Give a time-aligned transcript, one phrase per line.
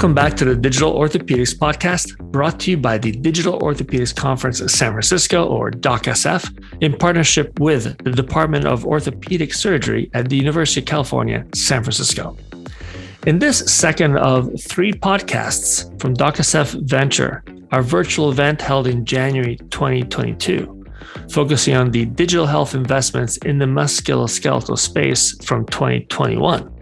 [0.00, 4.60] Welcome back to the Digital Orthopedics Podcast, brought to you by the Digital Orthopedics Conference
[4.72, 10.80] San Francisco, or DOCSF, in partnership with the Department of Orthopedic Surgery at the University
[10.80, 12.34] of California, San Francisco.
[13.26, 19.56] In this second of three podcasts from DOCSF Venture, our virtual event held in January
[19.68, 20.82] 2022,
[21.30, 26.79] focusing on the digital health investments in the musculoskeletal space from 2021.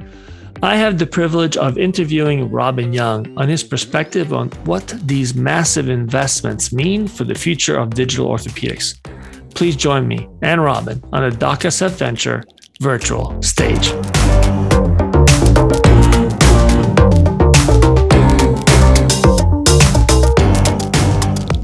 [0.62, 5.88] I have the privilege of interviewing Robin Young on his perspective on what these massive
[5.88, 8.98] investments mean for the future of digital orthopedics.
[9.54, 12.42] Please join me and Robin on a DOCSF Venture
[12.80, 13.92] virtual stage.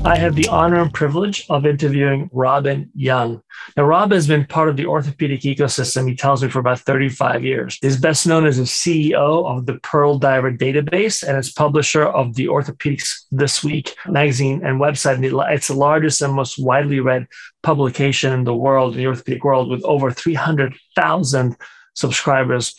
[0.07, 3.43] I have the honor and privilege of interviewing Robin Young.
[3.75, 7.43] Now, Rob has been part of the orthopedic ecosystem, he tells me, for about 35
[7.43, 7.79] years.
[7.81, 12.49] He's best known as the CEO of the PearlDiver database and as publisher of the
[12.49, 15.25] Orthopedics This Week magazine and website.
[15.55, 17.27] It's the largest and most widely read
[17.63, 21.57] publication in the world, in the orthopedic world, with over 300,000
[21.95, 22.75] subscribers.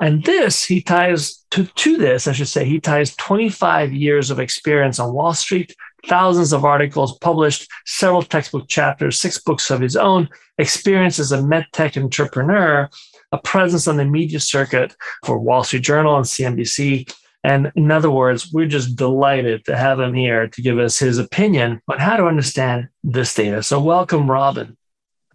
[0.00, 4.38] And this, he ties to, to this, I should say, he ties 25 years of
[4.38, 5.74] experience on Wall Street
[6.06, 11.38] thousands of articles published, several textbook chapters, six books of his own, experience as a
[11.38, 12.88] medtech entrepreneur,
[13.32, 17.12] a presence on the media circuit for Wall Street Journal and CNBC.
[17.44, 21.18] And in other words, we're just delighted to have him here to give us his
[21.18, 23.62] opinion on how to understand this data.
[23.62, 24.76] So, welcome, Robin.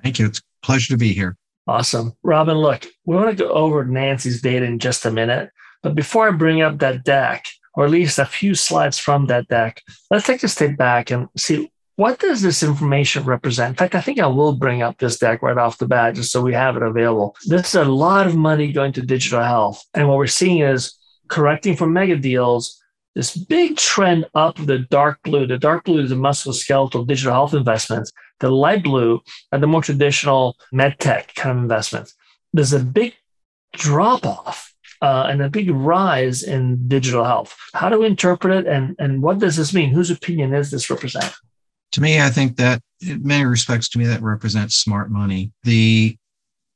[0.01, 0.27] Thank you.
[0.27, 1.37] It's a pleasure to be here.
[1.65, 2.13] Awesome.
[2.23, 5.49] Robin, look, we want to go over Nancy's data in just a minute.
[5.81, 7.45] But before I bring up that deck,
[7.75, 11.27] or at least a few slides from that deck, let's take a step back and
[11.37, 13.69] see what does this information represent?
[13.69, 16.31] In fact, I think I will bring up this deck right off the bat just
[16.31, 17.35] so we have it available.
[17.45, 19.83] This is a lot of money going to digital health.
[19.93, 22.81] And what we're seeing is correcting for mega deals,
[23.15, 25.45] this big trend up the dark blue.
[25.45, 28.11] The dark blue is the musculoskeletal digital health investments.
[28.39, 32.15] The light blue are the more traditional med tech kind of investments.
[32.53, 33.13] There's a big
[33.73, 34.72] drop off
[35.03, 37.53] uh, and a big rise in digital health.
[37.73, 39.89] How do we interpret it, and and what does this mean?
[39.89, 41.33] Whose opinion is this represent?
[41.91, 45.51] To me, I think that in many respects, to me, that represents smart money.
[45.63, 46.17] The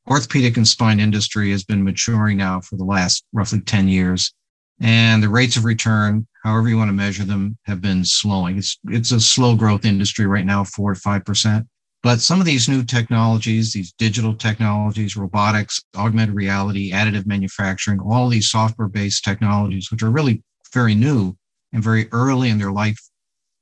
[0.09, 4.33] orthopedic and spine industry has been maturing now for the last roughly 10 years.
[4.79, 8.59] And the rates of return, however you want to measure them, have been slowing.
[8.59, 11.65] It's, it's a slow growth industry right now, four to 5%.
[12.03, 18.29] But some of these new technologies, these digital technologies, robotics, augmented reality, additive manufacturing, all
[18.29, 20.43] these software based technologies, which are really
[20.73, 21.35] very new
[21.73, 22.99] and very early in their life,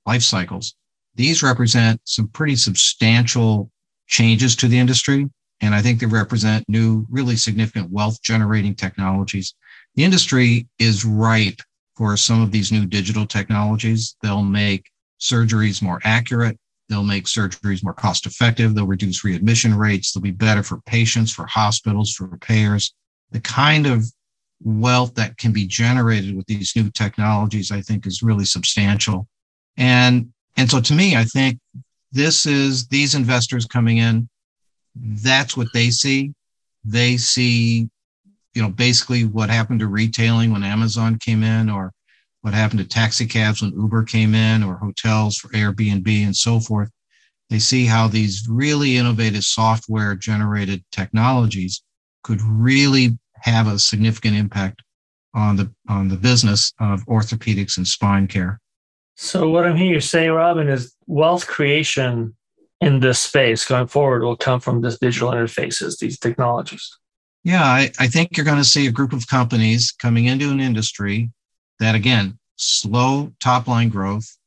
[0.05, 0.75] life cycles,
[1.15, 3.71] these represent some pretty substantial
[4.07, 5.27] changes to the industry.
[5.61, 9.55] And I think they represent new, really significant wealth generating technologies.
[9.95, 11.61] The industry is ripe
[11.95, 14.17] for some of these new digital technologies.
[14.21, 14.91] They'll make
[15.21, 16.59] surgeries more accurate.
[16.89, 18.75] They'll make surgeries more cost effective.
[18.75, 20.11] They'll reduce readmission rates.
[20.11, 22.93] They'll be better for patients, for hospitals, for payers.
[23.31, 24.05] The kind of
[24.63, 29.27] wealth that can be generated with these new technologies, I think, is really substantial.
[29.77, 31.59] And, and so to me, I think
[32.11, 34.29] this is these investors coming in,
[34.95, 36.33] that's what they see.
[36.85, 37.89] They see,
[38.53, 41.91] you know, basically what happened to retailing when Amazon came in or
[42.45, 46.59] what happened to taxi cabs when Uber came in or hotels for Airbnb and so
[46.59, 46.91] forth.
[47.49, 51.81] They see how these really innovative software generated technologies
[52.23, 54.83] could really have a significant impact
[55.33, 58.59] on the on the business of orthopedics and spine care.
[59.15, 62.35] So what I'm hearing you say, Robin, is wealth creation
[62.79, 66.95] in this space going forward will come from this digital interfaces, these technologies.
[67.43, 70.59] Yeah, I, I think you're going to see a group of companies coming into an
[70.59, 71.31] industry
[71.79, 74.37] that again, slow top line growth,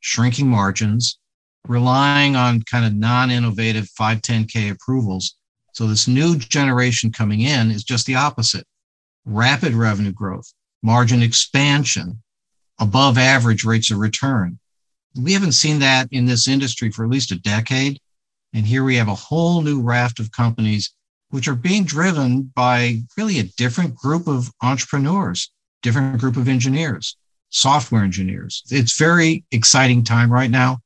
[0.00, 1.18] shrinking margins,
[1.66, 5.36] relying on kind of non innovative 510K approvals.
[5.72, 8.64] So this new generation coming in is just the opposite
[9.24, 10.52] rapid revenue growth,
[10.82, 12.22] margin expansion,
[12.78, 14.58] above average rates of return.
[15.20, 17.98] We haven't seen that in this industry for at least a decade.
[18.52, 20.94] And here we have a whole new raft of companies
[21.30, 25.50] which are being driven by really a different group of entrepreneurs
[25.86, 27.16] different group of engineers,
[27.50, 28.64] software engineers.
[28.70, 30.78] It's very exciting time right now.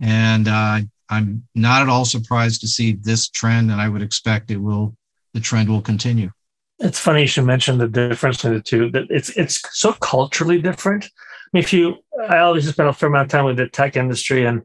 [0.00, 0.80] And uh,
[1.10, 4.96] I'm not at all surprised to see this trend, and I would expect it will,
[5.34, 6.30] the trend will continue.
[6.78, 8.90] It's funny you should mention the difference in the two.
[8.92, 11.04] That it's it's so culturally different.
[11.04, 11.96] I mean, if you,
[12.28, 14.62] I always spend a fair amount of time with the tech industry, and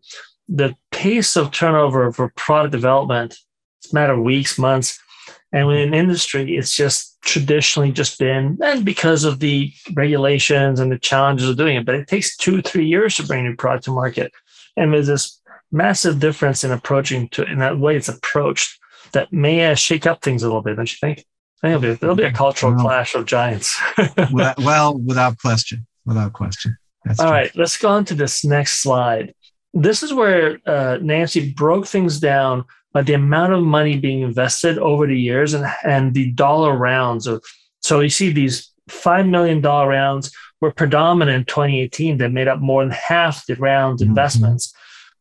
[0.48, 3.36] the pace of turnover for product development,
[3.82, 5.00] it's a matter of weeks, months.
[5.52, 11.00] And within industry, it's just traditionally just been, and because of the regulations and the
[11.00, 13.86] challenges of doing it, but it takes two, three years to bring a new product
[13.86, 14.32] to market.
[14.78, 15.42] And there's this
[15.72, 18.80] massive difference in approaching to in that way it's approached
[19.14, 21.26] that may uh, shake up things a little bit, don't you think?
[21.62, 23.80] There'll be, there'll be a cultural well, clash of giants.
[24.32, 26.78] well, without question, without question.
[27.06, 29.34] That's All right, let's go on to this next slide.
[29.74, 34.78] This is where uh, Nancy broke things down by the amount of money being invested
[34.78, 37.44] over the years and, and the dollar rounds of.
[37.82, 40.32] So you see these $5 million rounds
[40.62, 44.12] were predominant in 2018 that made up more than half the rounds mm-hmm.
[44.12, 44.74] investments.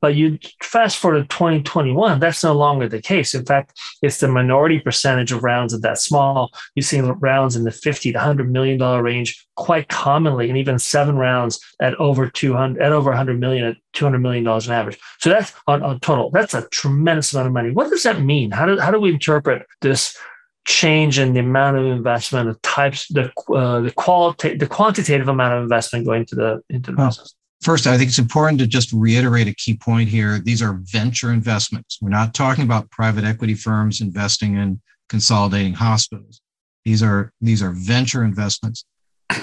[0.02, 3.34] But you fast forward to 2021, that's no longer the case.
[3.34, 6.50] In fact, it's the minority percentage of rounds of that small.
[6.74, 10.80] You see rounds in the 50 to 100 million dollar range quite commonly, and even
[10.80, 14.98] seven rounds at over 200 at over 100 million at 200 million dollars on average.
[15.20, 16.30] So that's on, on total.
[16.30, 17.70] That's a tremendous amount of money.
[17.70, 18.50] What does that mean?
[18.50, 20.18] How do how do we interpret this
[20.64, 25.54] change in the amount of investment, the types, the uh, the quality, the quantitative amount
[25.54, 27.34] of investment going to the into the business?
[27.62, 30.40] First, I think it's important to just reiterate a key point here.
[30.40, 31.98] These are venture investments.
[32.02, 36.40] We're not talking about private equity firms investing in consolidating hospitals.
[36.84, 38.84] These are these are venture investments.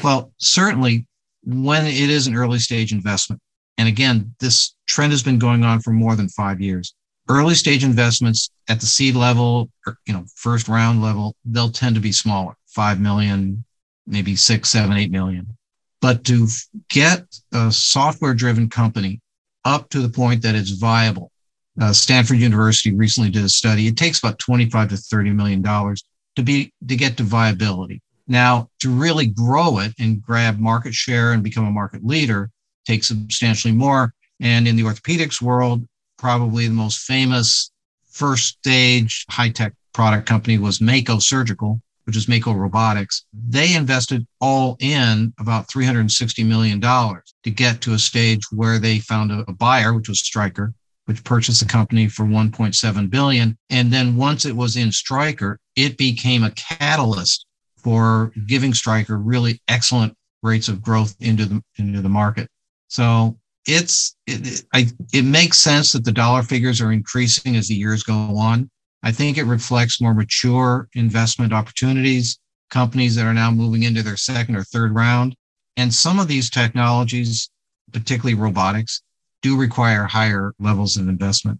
[0.04, 1.08] Well, certainly
[1.44, 3.42] when it is an early stage investment,
[3.78, 6.94] and again, this trend has been going on for more than five years.
[7.30, 11.96] Early stage investments at the seed level, or you know, first round level, they'll tend
[11.96, 13.64] to be smaller, five million,
[14.06, 15.56] maybe six, seven, eight million.
[16.02, 16.48] But to
[16.90, 19.20] get a software driven company
[19.66, 21.32] up to the point that it's viable,
[21.80, 23.88] uh, Stanford University recently did a study.
[23.88, 26.04] It takes about 25 to 30 million dollars
[26.36, 28.02] to be to get to viability.
[28.28, 32.52] Now, to really grow it and grab market share and become a market leader
[32.86, 34.14] takes substantially more.
[34.40, 35.88] And in the orthopedics world,
[36.18, 37.72] probably the most famous
[38.10, 44.26] first stage high tech product company was Mako Surgical, which is Mako Robotics, they invested
[44.42, 49.54] all in about $360 million to get to a stage where they found a, a
[49.54, 50.74] buyer, which was Stryker,
[51.06, 53.56] which purchased the company for 1.7 billion.
[53.70, 57.46] And then once it was in Stryker, it became a catalyst
[57.78, 62.50] for giving Stryker really excellent rates of growth into the into the market.
[62.88, 67.68] So it's it, it, I, it makes sense that the dollar figures are increasing as
[67.68, 68.72] the years go on.
[69.04, 74.18] I think it reflects more mature investment opportunities, companies that are now moving into their
[74.18, 75.36] second or third round.
[75.78, 77.50] And some of these technologies,
[77.92, 79.02] particularly robotics,
[79.42, 81.60] do require higher levels of investment.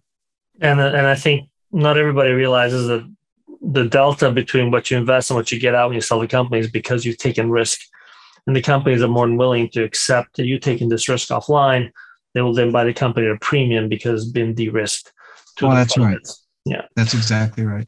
[0.60, 3.10] And, uh, and I think not everybody realizes that
[3.62, 6.26] the delta between what you invest and what you get out when you sell the
[6.26, 7.80] company is because you've taken risk.
[8.46, 11.90] And the companies are more than willing to accept that you're taking this risk offline.
[12.34, 15.12] They will then buy the company at a premium because it's been de risked.
[15.62, 16.18] Oh, that's right.
[16.64, 16.82] Yeah.
[16.96, 17.86] That's exactly right.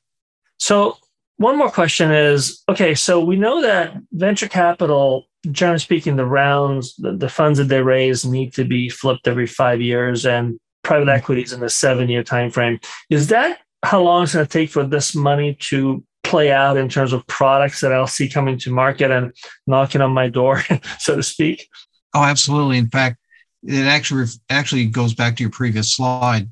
[0.59, 0.97] So,
[1.37, 6.95] one more question is okay, so we know that venture capital, generally speaking, the rounds,
[6.97, 11.07] the, the funds that they raise need to be flipped every five years, and private
[11.07, 11.17] mm-hmm.
[11.17, 12.79] equity is in a seven year time frame.
[13.11, 16.89] Is that how long it's going to take for this money to play out in
[16.89, 19.33] terms of products that I'll see coming to market and
[19.67, 20.63] knocking on my door,
[20.99, 21.69] so to speak?
[22.15, 22.79] Oh, absolutely.
[22.79, 23.17] In fact,
[23.65, 26.51] it actually actually goes back to your previous slide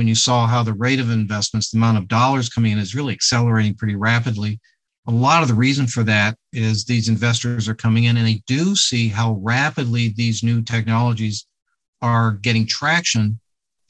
[0.00, 2.94] when you saw how the rate of investments, the amount of dollars coming in is
[2.94, 4.58] really accelerating pretty rapidly.
[5.06, 8.42] A lot of the reason for that is these investors are coming in and they
[8.46, 11.46] do see how rapidly these new technologies
[12.00, 13.38] are getting traction.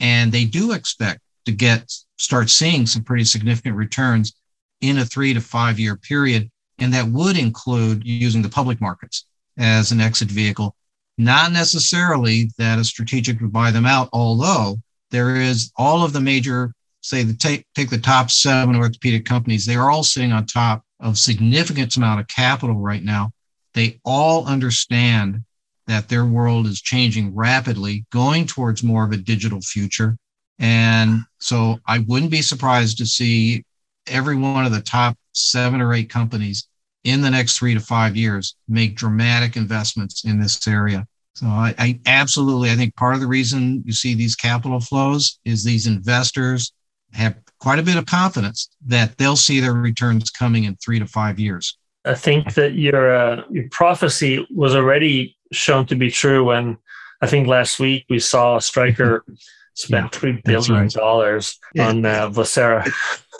[0.00, 4.32] And they do expect to get start seeing some pretty significant returns
[4.80, 6.50] in a three to five year period.
[6.80, 9.26] And that would include using the public markets
[9.58, 10.75] as an exit vehicle.
[11.18, 14.80] Not necessarily that a strategic would buy them out, although
[15.11, 19.67] there is all of the major, say, the take, take the top seven orthopedic companies,
[19.67, 23.31] they are all sitting on top of significant amount of capital right now.
[23.75, 25.45] They all understand
[25.87, 30.17] that their world is changing rapidly, going towards more of a digital future.
[30.59, 33.64] And so I wouldn't be surprised to see
[34.07, 36.69] every one of the top seven or eight companies
[37.05, 41.07] in the next three to five years make dramatic investments in this area.
[41.40, 45.38] So I, I, absolutely, I think part of the reason you see these capital flows
[45.47, 46.75] is these investors
[47.14, 51.06] have quite a bit of confidence that they'll see their returns coming in three to
[51.06, 51.78] five years.
[52.04, 56.76] I think that your uh, your prophecy was already shown to be true when
[57.23, 59.25] I think last week we saw Stryker
[59.75, 61.88] spend yeah, three billion dollars right.
[61.88, 62.87] on uh, Vocera.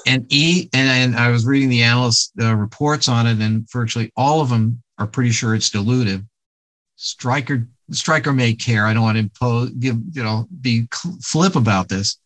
[0.07, 4.11] And E and, and I was reading the analyst uh, reports on it, and virtually
[4.17, 6.25] all of them are pretty sure it's dilutive.
[6.97, 8.87] Stryker Stryker may care.
[8.87, 10.87] I don't want to impose, give, you know, be
[11.23, 12.19] flip about this,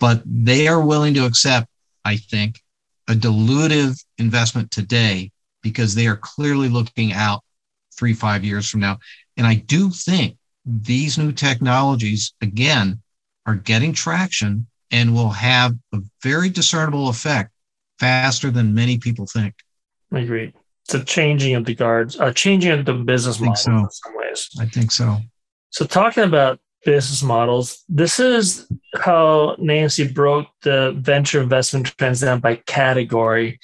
[0.00, 1.68] but they are willing to accept,
[2.04, 2.60] I think,
[3.08, 5.30] a dilutive investment today
[5.62, 7.42] because they are clearly looking out
[7.96, 8.98] three, five years from now.
[9.36, 13.00] And I do think these new technologies, again,
[13.46, 17.50] are getting traction and will have a very discernible effect
[17.98, 19.54] faster than many people think.
[20.12, 20.52] I agree.
[20.88, 23.72] It's a changing of the guards, a changing of the business model so.
[23.72, 24.48] in some ways.
[24.58, 25.18] I think so.
[25.68, 28.66] So, talking about business models, this is
[28.96, 33.60] how Nancy broke the venture investment trends down by category.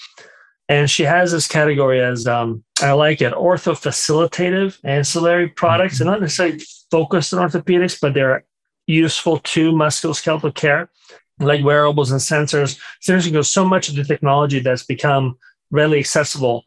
[0.69, 5.95] And she has this category as um, I like it ortho facilitative ancillary products.
[5.95, 6.04] Mm-hmm.
[6.04, 8.45] They're not necessarily focused on orthopedics, but they're
[8.87, 10.90] useful to musculoskeletal care,
[11.38, 12.78] like wearables and sensors.
[13.02, 15.38] Sensors goes so much of the technology that's become
[15.71, 16.64] readily accessible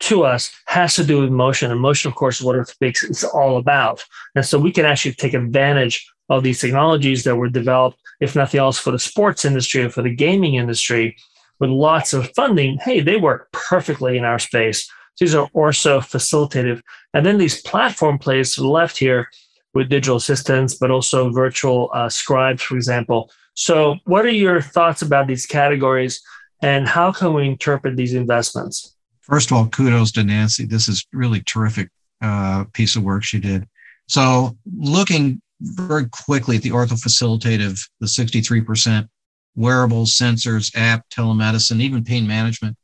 [0.00, 1.70] to us has to do with motion.
[1.70, 4.04] And motion, of course, is what orthopedics is all about.
[4.34, 8.60] And so we can actually take advantage of these technologies that were developed, if nothing
[8.60, 11.16] else, for the sports industry and for the gaming industry
[11.60, 12.78] with lots of funding.
[12.78, 14.90] Hey, they work perfectly in our space.
[15.20, 16.82] These are also facilitative.
[17.12, 19.28] And then these platform plays to the left here
[19.74, 23.30] with digital assistants, but also virtual uh, scribes, for example.
[23.54, 26.20] So, what are your thoughts about these categories
[26.62, 28.93] and how can we interpret these investments?
[29.24, 30.66] First of all, kudos to Nancy.
[30.66, 31.88] This is really terrific
[32.20, 33.66] uh, piece of work she did.
[34.06, 39.08] So, looking very quickly at the ortho facilitative, the 63%
[39.56, 42.76] wearables, sensors, app, telemedicine, even pain management,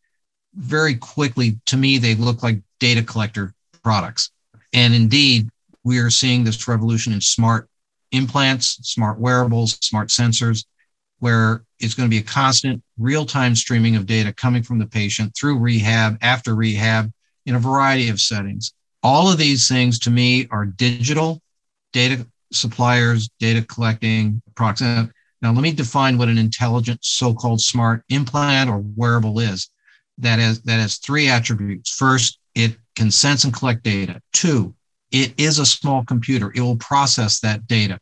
[0.55, 4.31] very quickly, to me, they look like data collector products.
[4.73, 5.51] And indeed,
[5.85, 7.69] we are seeing this revolution in smart
[8.13, 10.65] implants, smart wearables, smart sensors,
[11.19, 14.87] where it's going to be a constant real time streaming of data coming from the
[14.87, 17.11] patient through rehab, after rehab,
[17.47, 18.75] in a variety of settings.
[19.03, 21.41] All of these things to me are digital
[21.93, 24.83] data suppliers, data collecting products.
[25.43, 29.71] Now, let me define what an intelligent so called smart implant or wearable is.
[30.19, 31.91] That has, that has three attributes.
[31.91, 34.21] First, it can sense and collect data.
[34.35, 34.75] Two,
[35.11, 36.53] it is a small computer.
[36.55, 37.99] It will process that data.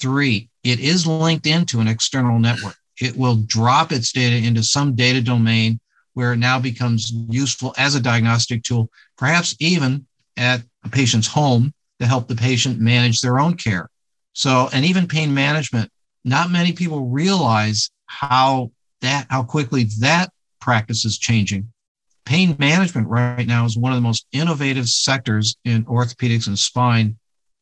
[0.00, 2.76] Three, it is linked into an external network.
[3.00, 5.80] It will drop its data into some data domain
[6.14, 11.72] where it now becomes useful as a diagnostic tool, perhaps even at a patient's home
[12.00, 13.88] to help the patient manage their own care.
[14.32, 15.90] So, and even pain management,
[16.24, 21.72] not many people realize how that, how quickly that practice is changing
[22.28, 27.16] pain management right now is one of the most innovative sectors in orthopedics and spine.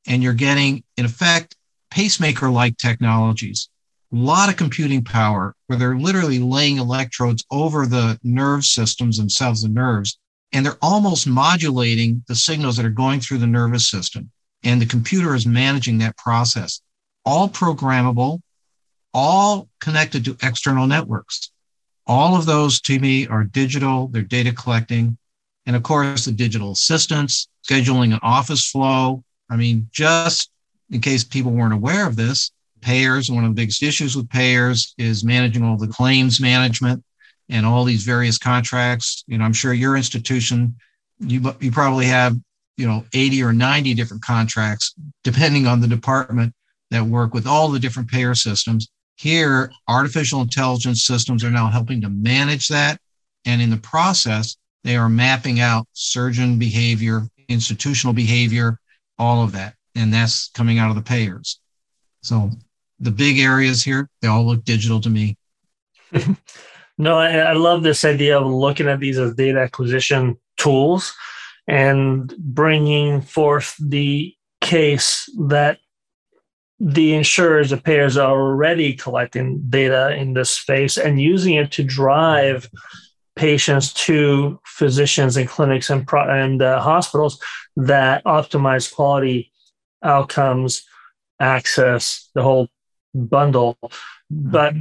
[0.09, 1.55] And you're getting, in effect,
[1.93, 3.69] pacemaker like technologies,
[4.17, 9.69] lot of computing power where they're literally laying electrodes over the nerve systems themselves, the
[9.69, 10.19] nerves,
[10.53, 14.31] and they're almost modulating the signals that are going through the nervous system.
[14.63, 16.81] And the computer is managing that process,
[17.25, 18.41] all programmable,
[19.13, 21.51] all connected to external networks.
[22.07, 25.19] All of those to me are digital, they're data collecting.
[25.67, 29.25] And of course, the digital assistants, scheduling an office flow.
[29.51, 30.51] I mean, just
[30.91, 32.53] in case people weren't aware of this,
[32.87, 37.03] payers, one of the biggest issues with payers is managing all the claims management
[37.49, 39.25] and all these various contracts.
[39.27, 40.77] You know, I'm sure your institution,
[41.19, 42.37] you, you probably have,
[42.77, 46.55] you know, 80 or 90 different contracts, depending on the department
[46.93, 48.89] that work with all the different payer systems.
[49.17, 53.01] Here, artificial intelligence systems are now helping to manage that.
[53.47, 58.79] And in the process, they are mapping out surgeon behavior, institutional behavior,
[59.19, 59.75] all of that.
[59.97, 61.59] And that's coming out of the payers.
[62.23, 62.51] So
[62.99, 65.37] the big areas here, they all look digital to me.
[66.99, 71.15] no, I, I love this idea of looking at these as data acquisition tools
[71.69, 75.79] and bringing forth the case that
[76.79, 81.83] the insurers, the payers are already collecting data in this space and using it to
[81.83, 82.69] drive
[83.35, 87.41] patients to physicians and clinics and, and uh, hospitals
[87.77, 89.53] that optimize quality
[90.03, 90.85] outcomes,
[91.41, 92.69] access, the whole
[93.17, 93.79] bundle.
[93.83, 93.89] Hmm.
[94.29, 94.75] But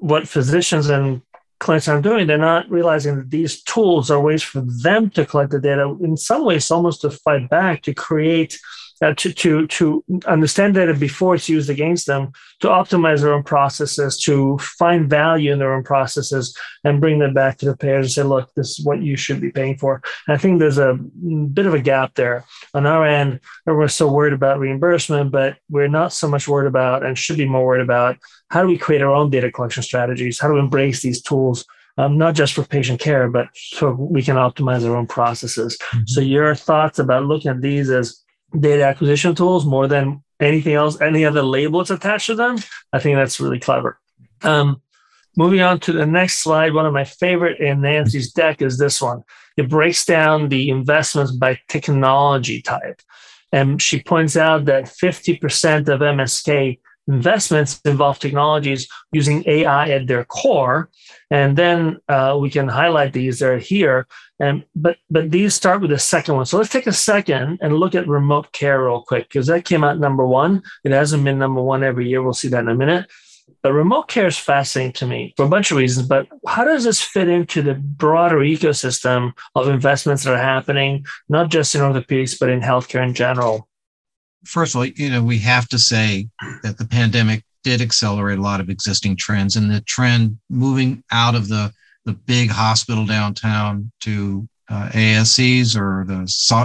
[0.00, 1.22] what physicians and
[1.58, 5.50] clinics are doing, they're not realizing that these tools are ways for them to collect
[5.50, 8.58] the data, in some ways, almost to fight back, to create
[9.02, 13.42] uh, to, to, to understand data before it's used against them, to optimize their own
[13.42, 18.06] processes, to find value in their own processes, and bring them back to the payers
[18.06, 20.02] and say, look, this is what you should be paying for.
[20.26, 22.44] And I think there's a bit of a gap there.
[22.74, 27.04] On our end, we're so worried about reimbursement, but we're not so much worried about
[27.04, 28.18] and should be more worried about
[28.50, 30.38] how do we create our own data collection strategies?
[30.38, 31.64] How do we embrace these tools?
[31.98, 35.76] Um, not just for patient care, but so we can optimize our own processes.
[35.76, 36.04] Mm-hmm.
[36.06, 38.22] So, your thoughts about looking at these as
[38.58, 42.58] data acquisition tools more than anything else, any other label that's attached to them.
[42.92, 43.98] I think that's really clever.
[44.42, 44.82] Um,
[45.36, 49.00] Moving on to the next slide, one of my favorite in Nancy's deck is this
[49.00, 49.22] one.
[49.56, 53.00] It breaks down the investments by technology type.
[53.52, 60.24] And she points out that 50% of MSK investments involve technologies using AI at their
[60.24, 60.90] core.
[61.30, 63.38] And then uh, we can highlight these.
[63.38, 64.08] They're here.
[64.40, 66.46] And but but these start with the second one.
[66.46, 69.84] So let's take a second and look at remote care real quick because that came
[69.84, 70.62] out number one.
[70.82, 72.22] It hasn't been number one every year.
[72.22, 73.10] We'll see that in a minute.
[73.62, 76.08] But remote care is fascinating to me for a bunch of reasons.
[76.08, 81.50] But how does this fit into the broader ecosystem of investments that are happening, not
[81.50, 83.68] just in orthopedics, but in healthcare in general?
[84.46, 86.28] First of all, you know, we have to say
[86.62, 91.34] that the pandemic did accelerate a lot of existing trends and the trend moving out
[91.34, 91.70] of the,
[92.10, 96.20] the big hospital downtown to uh, ASCs or the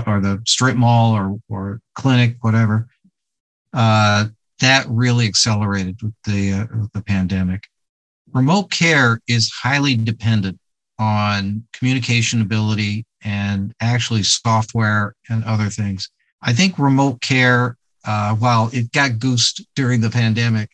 [0.08, 2.88] or the strip mall or or clinic, whatever.
[3.74, 4.26] Uh,
[4.60, 7.64] that really accelerated with the, uh, with the pandemic.
[8.34, 10.58] Remote care is highly dependent
[10.98, 16.10] on communication ability and actually software and other things.
[16.42, 17.76] I think remote care,
[18.06, 20.70] uh, while it got goosed during the pandemic,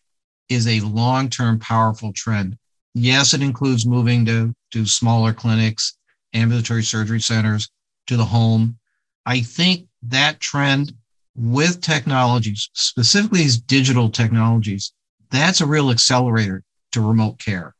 [0.49, 2.57] is a long term powerful trend.
[2.93, 5.97] Yes, it includes moving to, to smaller clinics,
[6.33, 7.69] ambulatory surgery centers,
[8.07, 8.77] to the home.
[9.25, 10.93] I think that trend
[11.35, 14.93] with technologies, specifically these digital technologies,
[15.29, 17.73] that's a real accelerator to remote care.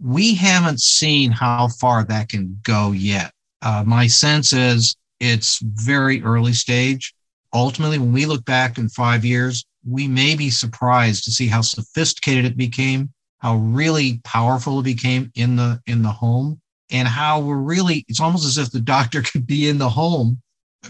[0.00, 3.32] We haven't seen how far that can go yet.
[3.62, 7.14] Uh, my sense is it's very early stage.
[7.52, 11.62] Ultimately, when we look back in five years, we may be surprised to see how
[11.62, 17.40] sophisticated it became, how really powerful it became in the in the home, and how
[17.40, 20.40] we're really it's almost as if the doctor could be in the home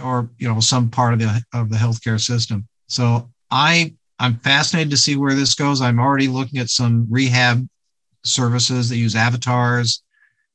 [0.02, 2.67] or you know some part of the of the healthcare system.
[2.87, 5.81] So I I'm fascinated to see where this goes.
[5.81, 7.67] I'm already looking at some rehab
[8.25, 10.02] services that use avatars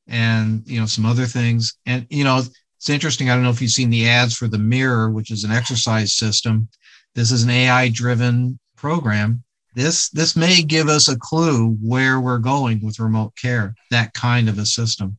[0.06, 1.76] and you know some other things.
[1.86, 2.42] And you know
[2.84, 3.30] it's interesting.
[3.30, 6.18] I don't know if you've seen the ads for the Mirror, which is an exercise
[6.18, 6.68] system.
[7.14, 9.43] This is an AI driven program.
[9.74, 13.74] This this may give us a clue where we're going with remote care.
[13.90, 15.18] That kind of a system.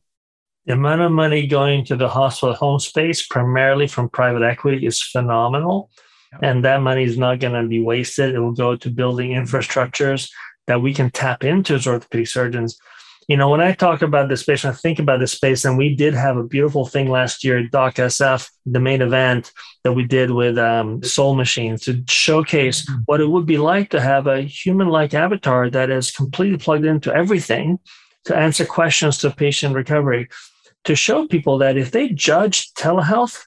[0.64, 5.02] The amount of money going to the hospital home space, primarily from private equity, is
[5.02, 5.90] phenomenal.
[6.42, 8.34] And that money is not going to be wasted.
[8.34, 10.28] It will go to building infrastructures
[10.66, 12.78] that we can tap into as orthopedic surgeons.
[13.28, 15.96] You know, when I talk about this space, I think about this space, and we
[15.96, 20.04] did have a beautiful thing last year at Doc SF, the main event that we
[20.04, 23.00] did with um, Soul Machines to showcase mm-hmm.
[23.06, 26.84] what it would be like to have a human like avatar that is completely plugged
[26.84, 27.80] into everything
[28.26, 30.28] to answer questions to patient recovery
[30.86, 33.44] to show people that if they judge telehealth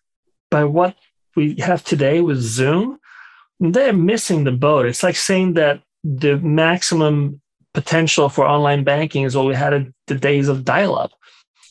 [0.52, 0.96] by what
[1.36, 3.00] we have today with Zoom,
[3.60, 4.86] they're missing the boat.
[4.86, 7.42] It's like saying that the maximum
[7.74, 11.12] potential for online banking is what we had in the days of dial up.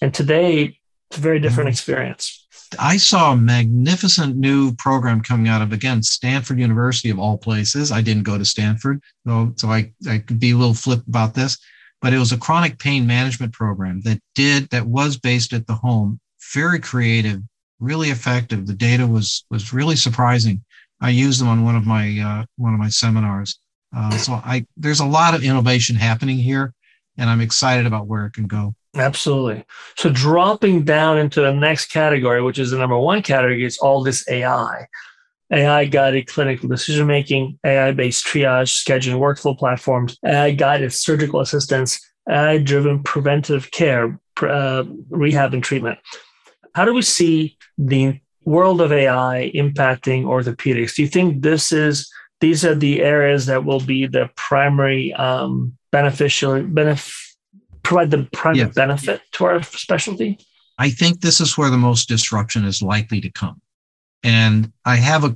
[0.00, 0.78] And today,
[1.10, 1.72] it's a very different mm-hmm.
[1.72, 2.46] experience.
[2.78, 7.90] I saw a magnificent new program coming out of, again, Stanford University of all places.
[7.90, 11.34] I didn't go to Stanford, so, so I, I could be a little flip about
[11.34, 11.58] this
[12.00, 15.74] but it was a chronic pain management program that did that was based at the
[15.74, 16.20] home
[16.54, 17.40] very creative
[17.80, 20.62] really effective the data was was really surprising
[21.00, 23.60] i used them on one of my uh, one of my seminars
[23.96, 26.74] uh, so i there's a lot of innovation happening here
[27.16, 29.64] and i'm excited about where it can go absolutely
[29.96, 34.02] so dropping down into the next category which is the number one category is all
[34.02, 34.86] this ai
[35.50, 41.98] AI guided clinical decision making, AI based triage, scheduling workflow platforms, AI guided surgical assistance,
[42.28, 45.98] AI driven preventive care, uh, rehab, and treatment.
[46.74, 50.94] How do we see the world of AI impacting orthopedics?
[50.94, 55.76] Do you think this is these are the areas that will be the primary um,
[55.90, 57.34] beneficial benef-
[57.82, 58.74] provide the primary yes.
[58.74, 60.38] benefit to our specialty?
[60.78, 63.60] I think this is where the most disruption is likely to come.
[64.22, 65.34] And I have a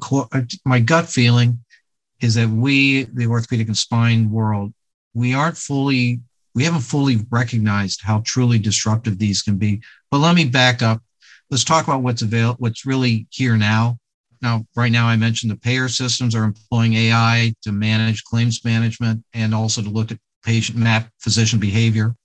[0.64, 1.58] my gut feeling
[2.20, 4.72] is that we, the orthopedic and spine world,
[5.14, 6.20] we aren't fully,
[6.54, 9.82] we haven't fully recognized how truly disruptive these can be.
[10.10, 11.02] But let me back up.
[11.50, 13.98] Let's talk about what's available, what's really here now.
[14.42, 19.24] Now, right now, I mentioned the payer systems are employing AI to manage claims management
[19.32, 22.16] and also to look at patient map physician behavior.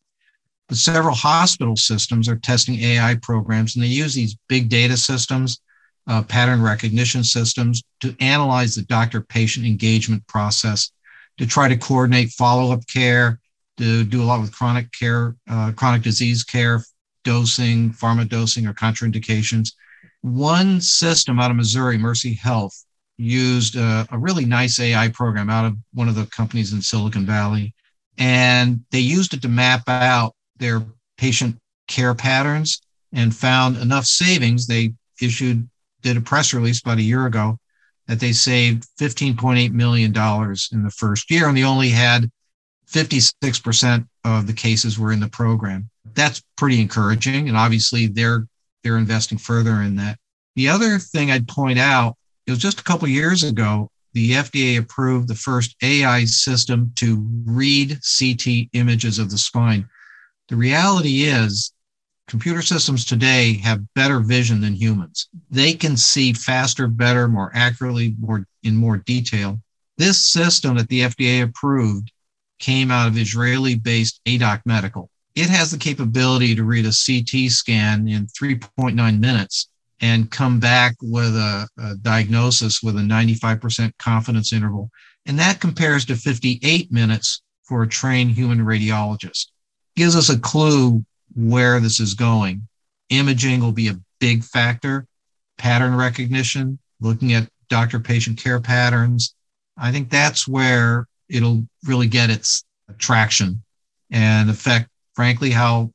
[0.68, 5.62] But several hospital systems are testing AI programs and they use these big data systems
[6.08, 10.92] uh, pattern recognition systems to analyze the doctor patient engagement process,
[11.38, 13.40] to try to coordinate follow up care,
[13.78, 16.82] to do a lot with chronic care, uh, chronic disease care,
[17.24, 19.74] dosing, pharma dosing, or contraindications.
[20.34, 22.86] One system out of Missouri, Mercy Health,
[23.18, 27.26] used a, a really nice AI program out of one of the companies in Silicon
[27.26, 27.74] Valley
[28.18, 30.84] And they used it to map out their
[31.18, 32.82] patient care patterns
[33.14, 34.68] and found enough savings.
[34.68, 35.68] They issued,
[36.02, 37.58] did a press release about a year ago
[38.08, 41.48] that they saved $15.8 million in the first year.
[41.48, 42.30] And they only had
[42.90, 45.90] 56% of the cases were in the program.
[46.14, 47.50] That's pretty encouraging.
[47.50, 48.48] And obviously they're,
[48.88, 50.18] they're investing further in that.
[50.56, 52.16] The other thing I'd point out,
[52.48, 58.00] was just a couple years ago, the FDA approved the first AI system to read
[58.18, 59.90] CT images of the spine.
[60.48, 61.74] The reality is,
[62.30, 65.28] computer systems today have better vision than humans.
[65.52, 69.60] They can see faster, better, more accurately, more in more detail.
[69.98, 72.14] This system that the FDA approved
[72.60, 75.10] came out of Israeli-based Aidoc Medical.
[75.38, 79.70] It has the capability to read a CT scan in 3.9 minutes
[80.02, 84.90] and come back with a, a, diagnosis with a 95% confidence interval.
[85.28, 89.52] And that compares to 58 minutes for a trained human radiologist.
[89.96, 92.68] Gives us a clue where this is going.
[93.12, 95.06] Imaging will be a big factor,
[95.60, 99.36] pattern recognition, looking at doctor patient care patterns.
[99.78, 102.64] I think that's where it'll really get its
[102.98, 103.62] traction
[104.10, 105.92] and affect, frankly, how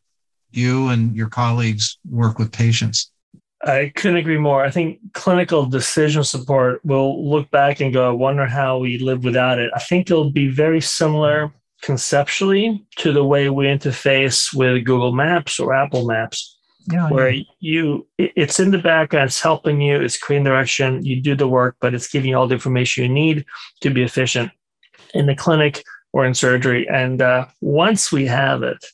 [0.50, 3.12] you and your colleagues work with patients.
[3.64, 4.64] I couldn't agree more.
[4.64, 9.22] I think clinical decision support will look back and go, I wonder how we live
[9.22, 9.70] without it.
[9.76, 15.60] I think it'll be very similar conceptually to the way we interface with Google Maps
[15.60, 16.58] or Apple Maps.
[16.92, 17.44] Yeah, where yeah.
[17.60, 21.76] you it's in the background, it's helping you, it's creating direction, you do the work,
[21.80, 23.44] but it's giving you all the information you need
[23.82, 24.50] to be efficient
[25.14, 26.88] in the clinic or in surgery.
[26.88, 28.84] And uh, once we have it,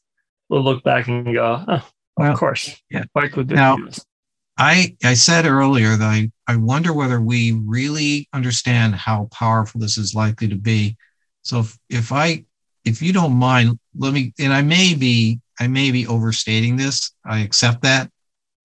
[0.49, 2.81] we'll look back and go, oh, well, of course.
[2.91, 3.05] Yeah.
[3.49, 3.77] Now,
[4.57, 9.97] I, I said earlier that I, I wonder whether we really understand how powerful this
[9.99, 10.97] is likely to be.
[11.43, 12.45] So if, if I
[12.85, 17.13] if you don't mind, let me and I may be I may be overstating this.
[17.25, 18.11] I accept that,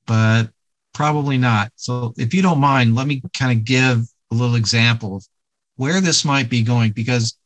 [0.06, 0.50] but
[0.93, 1.72] probably not.
[1.76, 5.28] So if you don't mind, let me kind of give a little example of
[5.76, 7.38] where this might be going because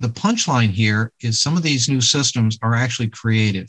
[0.00, 3.68] the punchline here is some of these new systems are actually creative.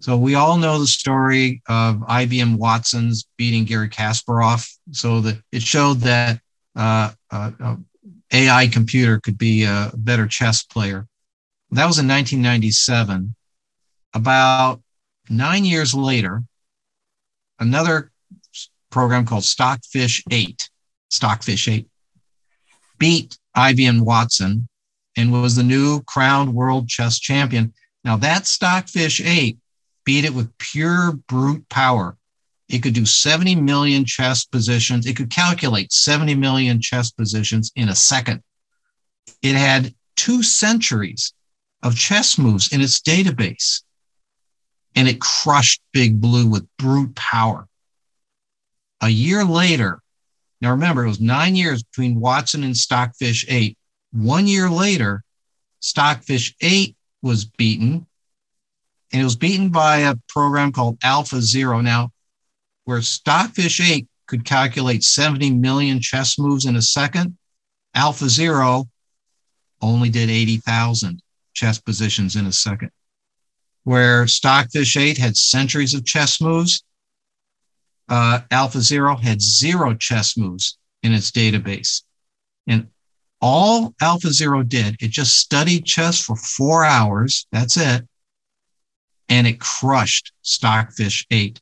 [0.00, 4.68] So we all know the story of IBM Watson's beating Garry Kasparov.
[4.90, 6.40] So that it showed that
[6.74, 7.76] uh, uh, uh
[8.32, 11.06] AI computer could be a better chess player.
[11.70, 13.34] That was in 1997.
[14.14, 14.82] About
[15.30, 16.42] nine years later,
[17.60, 18.10] another
[18.90, 20.68] program called Stockfish 8,
[21.10, 21.86] Stockfish 8,
[22.98, 24.68] beat IBM Watson
[25.16, 27.72] and was the new crowned world chess champion.
[28.04, 29.56] Now, that Stockfish 8
[30.04, 32.16] beat it with pure brute power.
[32.68, 35.06] It could do 70 million chess positions.
[35.06, 38.42] It could calculate 70 million chess positions in a second.
[39.42, 41.34] It had two centuries
[41.82, 43.82] of chess moves in its database.
[44.94, 47.66] And it crushed Big Blue with brute power.
[49.00, 50.00] A year later,
[50.60, 53.76] now remember, it was nine years between Watson and Stockfish 8.
[54.12, 55.24] One year later,
[55.80, 58.06] Stockfish 8 was beaten
[59.12, 61.80] and it was beaten by a program called Alpha Zero.
[61.80, 62.12] Now,
[62.84, 67.36] where Stockfish 8 could calculate 70 million chess moves in a second,
[67.94, 68.88] Alpha Zero
[69.82, 71.20] only did 80,000
[71.54, 72.90] chess positions in a second.
[73.84, 76.84] Where Stockfish 8 had centuries of chess moves,
[78.08, 82.02] uh, Alpha Zero had zero chess moves in its database.
[82.66, 82.88] And
[83.42, 87.46] all Alpha Zero did, it just studied chess for four hours.
[87.52, 88.06] That's it
[89.32, 91.58] and it crushed Stockfish 8.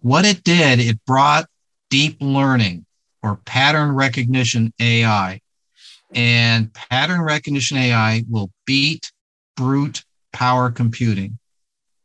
[0.00, 1.46] What it did, it brought
[1.90, 2.86] deep learning
[3.20, 5.40] or pattern recognition AI.
[6.14, 9.10] And pattern recognition AI will beat
[9.56, 11.40] brute power computing.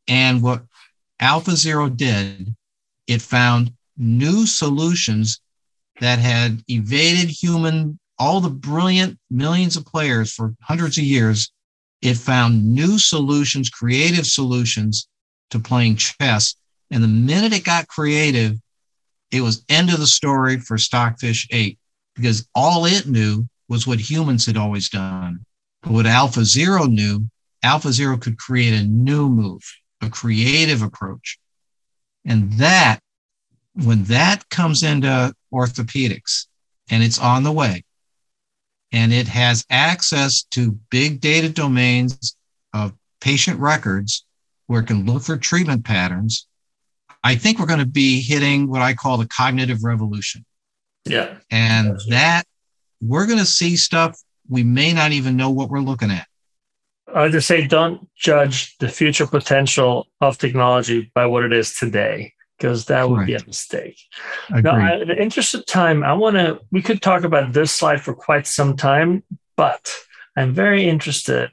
[0.08, 0.64] And what
[1.22, 2.56] AlphaZero did,
[3.06, 5.40] it found new solutions
[6.02, 11.52] that had evaded human, all the brilliant millions of players for hundreds of years
[12.02, 15.10] it found new solutions, creative solutions
[15.50, 16.56] to playing chess.
[16.90, 18.58] And the minute it got creative,
[19.32, 21.78] it was end of the story for Stockfish 8
[22.16, 25.46] because all it knew was what humans had always done.
[25.82, 27.30] But what Alpha Zero knew,
[27.62, 29.64] Alpha Zero could create a new move,
[30.02, 31.40] a creative approach.
[32.26, 33.00] And that,
[33.74, 36.48] when that comes into orthopedics
[36.90, 37.84] and it's on the way,
[38.94, 42.38] and it has access to big data domains
[42.74, 44.26] of patient records
[44.68, 46.48] where it can look for treatment patterns.
[47.24, 50.46] I think we're going to be hitting what I call the cognitive revolution.
[51.06, 51.36] Yeah.
[51.50, 52.44] And that
[53.02, 56.28] we're going to see stuff we may not even know what we're looking at.
[57.14, 62.34] I just say don't judge the future potential of technology by what it is today,
[62.64, 63.28] because that would right.
[63.28, 64.00] be a mistake.
[64.48, 64.64] Agreed.
[64.64, 67.74] Now, I, in the interest of time, I want to, we could talk about this
[67.74, 69.22] slide for quite some time,
[69.58, 69.94] but
[70.38, 71.52] I'm very interested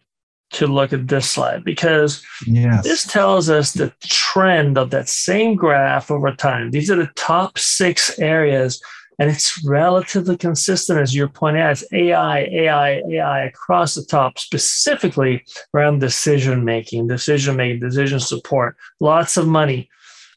[0.53, 2.85] to look at this slide because yes.
[2.85, 6.70] this tells us the trend of that same graph over time.
[6.70, 8.81] These are the top six areas
[9.18, 11.73] and it's relatively consistent as you're pointing out.
[11.73, 15.44] It's AI, AI, AI across the top, specifically
[15.75, 18.77] around decision making, decision making, decision support.
[19.01, 19.90] Lots of money.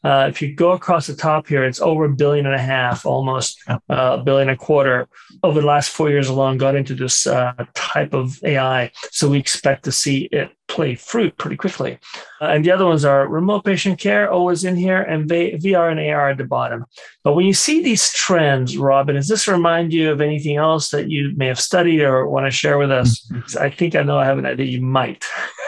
[0.04, 3.06] Uh, if you go across the top here, it's over a billion and a half,
[3.06, 5.08] almost uh, a billion and a quarter
[5.42, 6.58] over the last four years alone.
[6.58, 11.36] Got into this uh, type of AI, so we expect to see it play fruit
[11.38, 11.98] pretty quickly.
[12.40, 16.00] Uh, and the other ones are remote patient care, always in here, and VR and
[16.00, 16.84] AR at the bottom.
[17.22, 21.10] But when you see these trends, Robin, does this remind you of anything else that
[21.10, 23.26] you may have studied or want to share with us?
[23.32, 23.58] Mm-hmm.
[23.58, 25.24] I think I know I have an idea you might.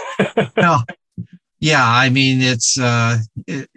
[0.57, 0.81] no.
[1.59, 3.71] Yeah, I mean, it's uh, it,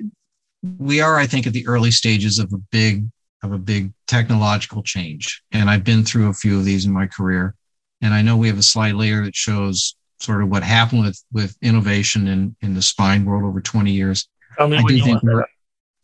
[0.78, 3.06] we are, I think, at the early stages of a big
[3.41, 7.08] of a big technological change, and I've been through a few of these in my
[7.08, 7.56] career.
[8.02, 11.24] And I know we have a slide later that shows sort of what happened with
[11.32, 14.28] with innovation in in the spine world over 20 years.
[14.58, 15.24] I do think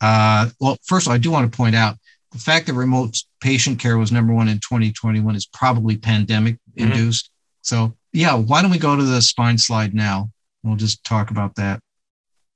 [0.02, 1.98] uh, well, first of all, I do want to point out
[2.32, 6.92] the fact that remote patient care was number one in 2021 is probably pandemic mm-hmm.
[6.92, 7.32] induced.
[7.62, 10.30] So yeah, why don't we go to the spine slide now?
[10.64, 11.80] We'll just talk about that.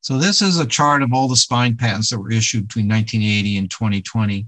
[0.01, 3.57] So this is a chart of all the spine patents that were issued between 1980
[3.57, 4.47] and 2020.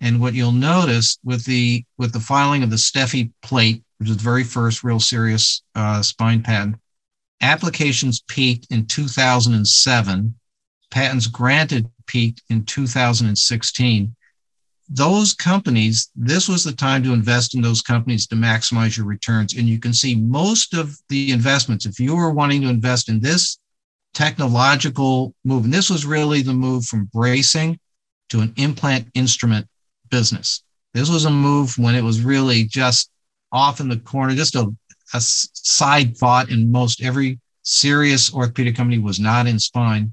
[0.00, 4.16] And what you'll notice with the with the filing of the Steffee plate, which is
[4.16, 6.76] the very first real serious uh, spine patent,
[7.40, 10.34] applications peaked in 2007.
[10.90, 14.14] Patents granted peaked in 2016.
[14.90, 19.54] Those companies, this was the time to invest in those companies to maximize your returns.
[19.56, 23.20] And you can see most of the investments, if you were wanting to invest in
[23.20, 23.58] this
[24.14, 25.64] technological move.
[25.64, 27.78] And this was really the move from bracing
[28.30, 29.66] to an implant instrument
[30.10, 30.62] business.
[30.94, 33.10] This was a move when it was really just
[33.52, 34.72] off in the corner, just a,
[35.12, 40.12] a side thought in most every serious orthopedic company was not in spine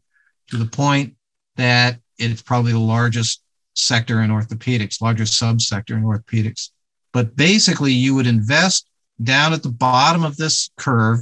[0.49, 1.15] to the point
[1.55, 3.41] that it's probably the largest
[3.75, 6.69] sector in orthopedics, largest subsector in orthopedics.
[7.13, 8.87] But basically, you would invest
[9.21, 11.19] down at the bottom of this curve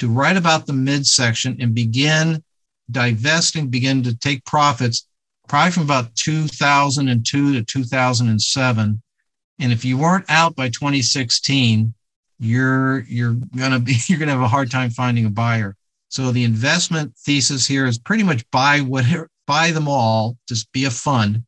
[0.00, 2.42] to right about the midsection and begin
[2.90, 5.06] divesting, begin to take profits
[5.48, 9.02] probably from about 2002 to 2007.
[9.58, 11.94] And if you weren't out by 2016,
[12.38, 15.76] you're you're gonna be you're gonna have a hard time finding a buyer.
[16.08, 20.84] So the investment thesis here is pretty much buy whatever buy them all, just be
[20.84, 21.44] a fund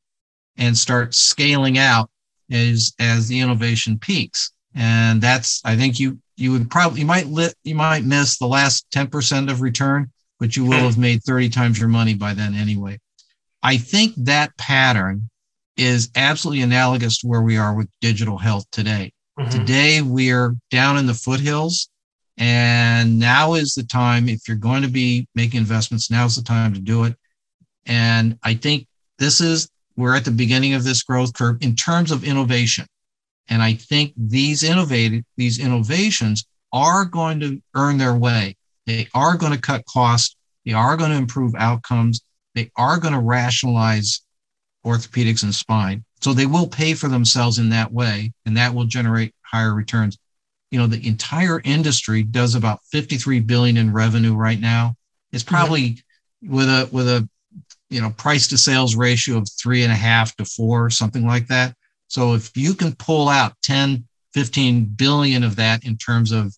[0.57, 2.11] and start scaling out
[2.51, 4.53] as as the innovation peaks.
[4.75, 8.47] And that's I think you you would probably you might lit you might miss the
[8.47, 12.55] last 10% of return, but you will have made 30 times your money by then
[12.55, 12.99] anyway.
[13.63, 15.29] I think that pattern
[15.77, 19.13] is absolutely analogous to where we are with digital health today.
[19.39, 19.51] Mm-hmm.
[19.51, 21.89] Today we're down in the foothills
[22.39, 26.73] and now is the time if you're going to be making investments now's the time
[26.73, 27.15] to do it
[27.87, 28.87] and i think
[29.19, 32.87] this is we're at the beginning of this growth curve in terms of innovation
[33.53, 38.57] and I think these innovative these innovations are going to earn their way.
[38.87, 40.37] They are going to cut costs.
[40.65, 42.23] They are going to improve outcomes.
[42.55, 44.23] They are going to rationalize
[44.87, 46.03] orthopedics and spine.
[46.23, 50.17] So they will pay for themselves in that way, and that will generate higher returns.
[50.71, 54.95] You know, the entire industry does about 53 billion in revenue right now.
[55.31, 56.57] It's probably mm-hmm.
[56.57, 57.29] with a with a
[57.91, 61.49] you know price to sales ratio of three and a half to four, something like
[61.49, 61.77] that.
[62.13, 66.55] So if you can pull out 10, 15 billion of that in terms of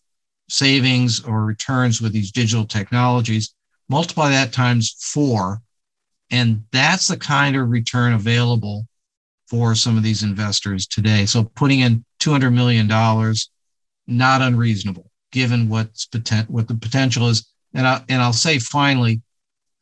[0.48, 3.54] savings or returns with these digital technologies,
[3.88, 5.62] multiply that times four.
[6.32, 8.88] And that's the kind of return available
[9.46, 11.24] for some of these investors today.
[11.24, 12.88] So putting in $200 million,
[14.08, 16.08] not unreasonable given what's
[16.48, 17.46] what the potential is.
[17.74, 19.22] And, I, and I'll say finally,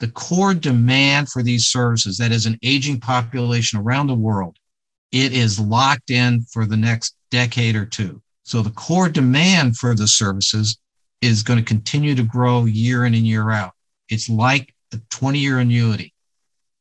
[0.00, 4.58] the core demand for these services, that is an aging population around the world,
[5.12, 8.20] it is locked in for the next decade or two.
[8.44, 10.78] So the core demand for the services
[11.20, 13.72] is going to continue to grow year in and year out.
[14.08, 16.12] It's like a 20 year annuity,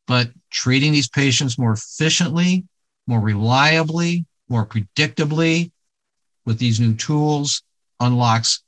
[0.07, 2.65] but treating these patients more efficiently,
[3.05, 5.71] more reliably, more predictably
[6.45, 7.61] with these new tools
[7.99, 8.63] unlocks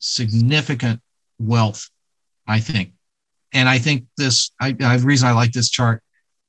[0.00, 1.00] significant
[1.38, 1.88] wealth,
[2.46, 2.92] I think.
[3.52, 6.02] And I think this, I, I the reason I like this chart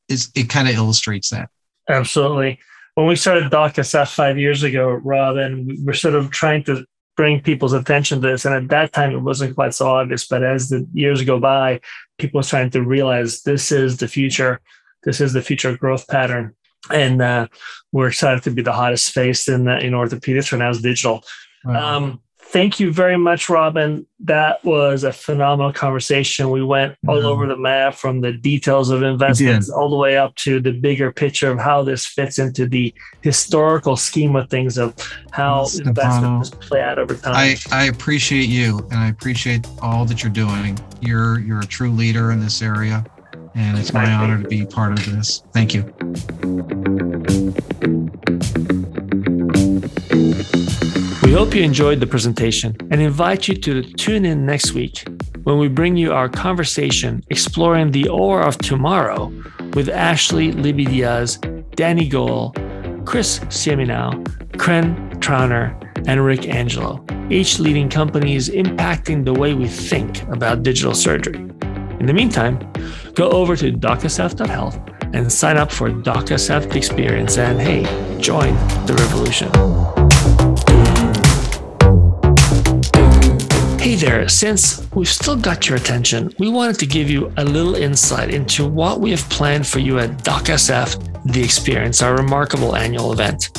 [0.09, 1.49] is it kind of illustrates that.
[1.89, 2.59] Absolutely.
[2.95, 6.85] When we started DocSF five years ago, Rob, and we were sort of trying to
[7.17, 8.45] bring people's attention to this.
[8.45, 10.27] And at that time, it wasn't quite so obvious.
[10.27, 11.81] But as the years go by,
[12.17, 14.61] people are starting to realize this is the future.
[15.03, 16.55] This is the future growth pattern.
[16.91, 17.47] And uh,
[17.91, 21.23] we're excited to be the hottest space in, uh, in orthopedics right now is digital.
[21.63, 21.97] Wow.
[21.97, 22.21] Um,
[22.55, 24.07] thank you very much, Robin.
[24.21, 26.51] That was a phenomenal conversation.
[26.51, 27.25] We went all mm-hmm.
[27.25, 31.11] over the map from the details of investments all the way up to the bigger
[31.11, 34.93] picture of how this fits into the historical scheme of things of
[35.31, 37.35] how Stefano, investments play out over time.
[37.35, 40.79] I, I appreciate you and I appreciate all that you're doing.
[41.01, 43.05] You're you're a true leader in this area.
[43.53, 45.43] And it's my honor to be part of this.
[45.53, 45.83] Thank you.
[51.35, 55.05] Hope you enjoyed the presentation and invite you to tune in next week
[55.43, 59.25] when we bring you our conversation exploring the OR of tomorrow
[59.73, 61.37] with Ashley Libby Diaz,
[61.71, 62.53] Danny Goel,
[63.03, 65.75] Chris Sieminow, Kren Trauner,
[66.07, 71.35] and Rick Angelo, each leading companies impacting the way we think about digital surgery.
[71.99, 72.59] In the meantime,
[73.13, 74.79] go over to DocSF.health
[75.13, 77.83] and sign up for DocaSelf Experience and hey,
[78.21, 78.53] join
[78.85, 80.04] the revolution.
[83.95, 87.75] Hey there, since we've still got your attention, we wanted to give you a little
[87.75, 93.13] insight into what we have planned for you at DocSF The Experience, our remarkable annual
[93.13, 93.57] event.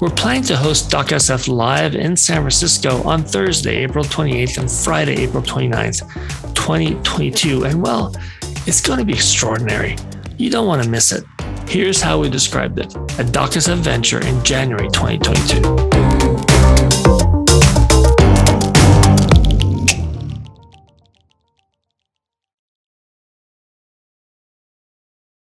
[0.00, 5.22] We're planning to host DocSF live in San Francisco on Thursday, April 28th and Friday,
[5.22, 6.00] April 29th,
[6.54, 7.66] 2022.
[7.66, 8.14] And well,
[8.66, 9.98] it's going to be extraordinary.
[10.38, 11.22] You don't want to miss it.
[11.68, 15.95] Here's how we described it a DocSF Venture in January 2022.